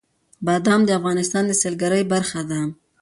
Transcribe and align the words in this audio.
بادام 0.45 0.81
د 0.85 0.89
افغانستان 0.99 1.43
د 1.47 1.51
سیلګرۍ 1.61 2.03
برخه 2.13 2.41
ده. 2.49 2.61